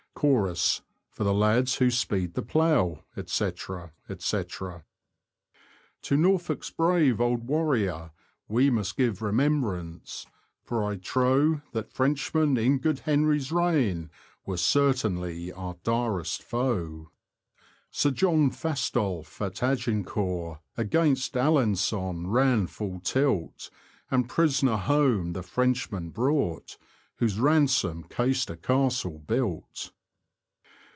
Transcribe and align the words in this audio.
f 0.11 0.23
Chorus:— 0.25 0.81
For 1.13 1.23
the 1.23 1.33
lads 1.33 1.77
who 1.77 1.89
speed 1.89 2.35
the 2.35 2.43
plough, 2.43 3.03
&c. 3.25 3.51
To 3.53 4.83
Norfolk's 6.11 6.69
brave 6.69 7.19
old 7.19 7.47
warrior 7.47 8.11
we 8.47 8.69
Must 8.69 8.97
give 8.97 9.23
remembrance; 9.23 10.27
for 10.63 10.83
I 10.87 10.97
trow 10.97 11.61
That 11.71 11.91
Frenchmen, 11.91 12.55
in 12.55 12.77
Good 12.77 12.99
Henry's 12.99 13.51
reign; 13.51 14.03
J 14.03 14.11
"Were 14.45 14.57
certainly 14.57 15.51
our 15.53 15.77
direst 15.83 16.43
foe. 16.43 17.09
Sir 17.89 18.11
John 18.11 18.51
Fastolfe,§ 18.51 19.43
at 19.43 19.63
Agincourt, 19.63 20.59
Against 20.77 21.33
Alen^on 21.33 22.25
ran 22.31 22.67
full 22.67 22.99
tilt, 22.99 23.71
And 24.11 24.29
prisoner 24.29 24.77
home 24.77 25.33
the 25.33 25.41
Frenchman 25.41 26.11
brought. 26.11 26.77
Whose 27.15 27.39
ransom 27.39 28.03
Caister 28.03 28.55
Castle 28.61 29.17
built. 29.17 29.91